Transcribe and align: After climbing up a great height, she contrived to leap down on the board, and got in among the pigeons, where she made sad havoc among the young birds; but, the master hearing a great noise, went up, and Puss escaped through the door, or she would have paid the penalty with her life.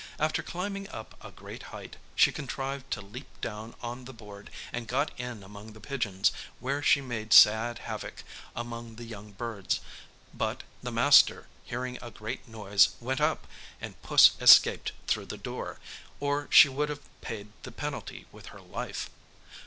After 0.19 0.41
climbing 0.41 0.89
up 0.89 1.15
a 1.23 1.29
great 1.29 1.61
height, 1.69 1.97
she 2.15 2.31
contrived 2.31 2.89
to 2.89 3.01
leap 3.01 3.27
down 3.39 3.75
on 3.83 4.05
the 4.05 4.13
board, 4.13 4.49
and 4.73 4.87
got 4.87 5.11
in 5.19 5.43
among 5.43 5.73
the 5.73 5.79
pigeons, 5.79 6.31
where 6.59 6.81
she 6.81 7.01
made 7.01 7.33
sad 7.33 7.77
havoc 7.77 8.23
among 8.55 8.95
the 8.95 9.03
young 9.03 9.33
birds; 9.33 9.79
but, 10.33 10.63
the 10.81 10.91
master 10.91 11.45
hearing 11.65 11.99
a 12.01 12.09
great 12.09 12.47
noise, 12.47 12.95
went 12.99 13.21
up, 13.21 13.45
and 13.79 14.01
Puss 14.01 14.31
escaped 14.41 14.91
through 15.05 15.27
the 15.27 15.37
door, 15.37 15.77
or 16.19 16.47
she 16.49 16.67
would 16.67 16.89
have 16.89 17.01
paid 17.21 17.49
the 17.61 17.71
penalty 17.71 18.25
with 18.31 18.47
her 18.47 18.59
life. 18.59 19.11